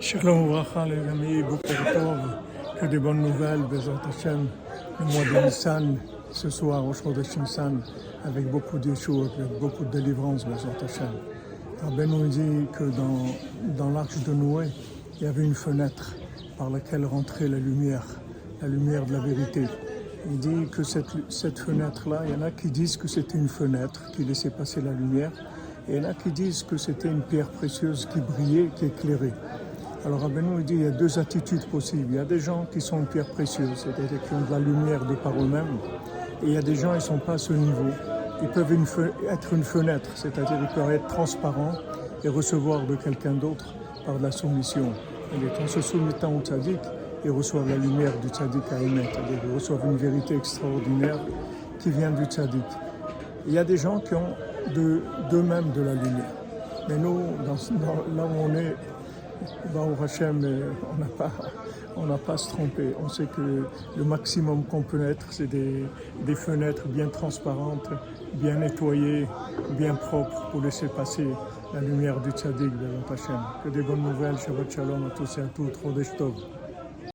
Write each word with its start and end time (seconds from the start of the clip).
Shalom 0.00 0.48
Bracha 0.48 0.86
les 0.86 1.08
amis, 1.08 1.42
Boker 1.42 1.92
Tov, 1.92 2.20
que 2.80 2.86
des 2.86 3.00
bonnes 3.00 3.20
nouvelles, 3.20 3.62
Bezat 3.62 4.00
Hashem, 4.08 4.46
le 5.00 5.04
mois 5.06 5.44
de 5.44 5.96
ce 6.30 6.50
soir 6.50 6.86
au 6.86 6.92
Chodesh 6.92 7.36
Nissan, 7.36 7.80
avec 8.24 8.48
beaucoup 8.48 8.78
d'échoues, 8.78 9.24
avec 9.36 9.58
beaucoup 9.58 9.84
de 9.84 9.90
délivrance, 9.90 10.46
Bezat 10.46 10.84
Hashem. 10.84 11.10
Rabben 11.82 12.28
dit 12.28 12.66
que 12.72 12.84
dans, 12.84 13.26
dans 13.76 13.90
l'arche 13.90 14.22
de 14.22 14.32
Noé, 14.32 14.68
il 15.16 15.24
y 15.24 15.26
avait 15.26 15.44
une 15.44 15.54
fenêtre 15.54 16.14
par 16.56 16.70
laquelle 16.70 17.04
rentrait 17.04 17.48
la 17.48 17.58
lumière, 17.58 18.06
la 18.62 18.68
lumière 18.68 19.04
de 19.04 19.14
la 19.14 19.20
vérité. 19.20 19.64
Il 20.30 20.38
dit 20.38 20.70
que 20.70 20.84
cette, 20.84 21.06
cette 21.28 21.58
fenêtre-là, 21.58 22.22
il 22.24 22.34
y 22.34 22.36
en 22.36 22.42
a 22.42 22.52
qui 22.52 22.70
disent 22.70 22.96
que 22.96 23.08
c'était 23.08 23.36
une 23.36 23.48
fenêtre 23.48 24.12
qui 24.12 24.24
laissait 24.24 24.50
passer 24.50 24.80
la 24.80 24.92
lumière, 24.92 25.32
et 25.88 25.96
il 25.96 26.02
y 26.02 26.06
en 26.06 26.10
a 26.10 26.14
qui 26.14 26.30
disent 26.30 26.62
que 26.62 26.76
c'était 26.76 27.08
une 27.08 27.22
pierre 27.22 27.50
précieuse 27.50 28.06
qui 28.12 28.20
brillait, 28.20 28.68
qui 28.76 28.86
éclairait. 28.86 29.34
Alors 30.04 30.20
Rabbeinu 30.20 30.62
dit 30.62 30.74
il 30.74 30.82
y 30.82 30.86
a 30.86 30.90
deux 30.90 31.18
attitudes 31.18 31.66
possibles. 31.66 32.06
Il 32.10 32.16
y 32.16 32.20
a 32.20 32.24
des 32.24 32.38
gens 32.38 32.66
qui 32.70 32.80
sont 32.80 32.98
une 32.98 33.06
pierre 33.06 33.28
précieuse, 33.30 33.70
c'est-à-dire 33.74 34.22
qui 34.22 34.34
ont 34.34 34.40
de 34.40 34.50
la 34.50 34.58
lumière 34.60 35.04
de 35.04 35.14
par 35.16 35.32
eux-mêmes, 35.32 35.78
et 36.42 36.46
il 36.46 36.52
y 36.52 36.56
a 36.56 36.62
des 36.62 36.76
gens 36.76 36.90
qui 36.90 36.96
ne 36.96 37.00
sont 37.00 37.18
pas 37.18 37.32
à 37.32 37.38
ce 37.38 37.52
niveau. 37.52 37.90
Ils 38.40 38.48
peuvent 38.48 38.72
être 39.28 39.52
une 39.52 39.64
fenêtre, 39.64 40.10
c'est-à-dire 40.14 40.56
ils 40.60 40.74
peuvent 40.74 40.92
être 40.92 41.06
transparents 41.08 41.72
et 42.22 42.28
recevoir 42.28 42.86
de 42.86 42.94
quelqu'un 42.94 43.32
d'autre 43.32 43.74
par 44.06 44.16
de 44.16 44.22
la 44.22 44.30
soumission. 44.30 44.92
Et 45.34 45.62
en 45.62 45.66
se 45.66 45.80
soumettant 45.80 46.32
au 46.32 46.40
tzaddik, 46.40 46.78
ils 47.24 47.30
reçoivent 47.32 47.68
la 47.68 47.76
lumière 47.76 48.12
du 48.20 48.28
tzaddik 48.28 48.62
à 48.70 48.80
émettre, 48.80 49.18
ils 49.30 49.52
reçoivent 49.52 49.84
une 49.84 49.96
vérité 49.96 50.36
extraordinaire 50.36 51.18
qui 51.80 51.90
vient 51.90 52.12
du 52.12 52.24
tzaddik. 52.24 52.62
Il 53.46 53.52
y 53.52 53.58
a 53.58 53.64
des 53.64 53.76
gens 53.76 53.98
qui 53.98 54.14
ont 54.14 54.34
d'eux-mêmes 54.74 55.70
de, 55.72 55.80
de, 55.80 55.84
la 55.84 55.94
lumière. 55.94 56.32
Mais 56.88 56.96
nous, 56.96 57.20
dans, 57.44 57.54
là 58.16 58.24
où 58.24 58.50
on 58.50 58.54
est, 58.54 58.76
Baruch 59.72 60.00
Hashem, 60.02 60.44
on 60.92 60.98
n'a 60.98 61.06
pas, 61.06 61.30
on 61.96 62.06
n'a 62.06 62.18
pas 62.18 62.34
à 62.34 62.36
se 62.36 62.48
tromper. 62.48 62.94
On 63.02 63.08
sait 63.08 63.26
que 63.26 63.64
le 63.96 64.04
maximum 64.04 64.64
qu'on 64.64 64.82
peut 64.82 65.08
être, 65.08 65.26
c'est 65.32 65.46
des, 65.46 65.84
des, 66.24 66.34
fenêtres 66.34 66.88
bien 66.88 67.08
transparentes, 67.08 67.88
bien 68.34 68.56
nettoyées, 68.56 69.26
bien 69.78 69.94
propres 69.94 70.50
pour 70.50 70.62
laisser 70.62 70.88
passer 70.88 71.26
la 71.74 71.80
lumière 71.80 72.20
du 72.20 72.30
tzaddik 72.30 72.70
de 72.78 73.12
Hashem. 73.12 73.40
Que 73.64 73.68
des 73.68 73.82
bonnes 73.82 74.02
nouvelles, 74.02 74.38
Shabbat 74.38 74.70
Shalom 74.70 75.06
à 75.06 75.10
tous 75.10 75.38
et 75.38 75.42
à 75.42 75.46
toutes, 75.54 75.80
Chodesh 75.82 76.16
Tov. 76.16 76.34